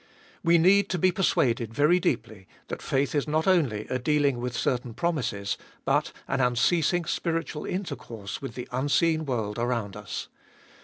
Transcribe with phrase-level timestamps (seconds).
[0.43, 4.57] We need to be persuaded very deeply that faith is not only a dealing with
[4.57, 10.27] certain promises, but an unceasing spiritual intercourse with the unseen world around us.